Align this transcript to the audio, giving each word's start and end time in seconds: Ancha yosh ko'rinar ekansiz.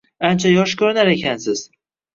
Ancha 0.29 0.53
yosh 0.53 0.75
ko'rinar 0.81 1.13
ekansiz. 1.15 1.65